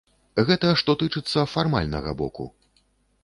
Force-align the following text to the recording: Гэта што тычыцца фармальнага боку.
Гэта 0.47 0.69
што 0.81 0.95
тычыцца 1.01 1.43
фармальнага 1.53 2.11
боку. 2.21 2.47